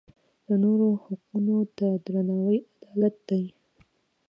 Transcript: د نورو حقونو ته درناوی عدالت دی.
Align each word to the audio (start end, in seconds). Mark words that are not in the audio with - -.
د 0.47 0.49
نورو 0.63 0.87
حقونو 1.03 1.57
ته 1.77 1.87
درناوی 2.05 2.59
عدالت 2.81 3.15
دی. 3.29 3.43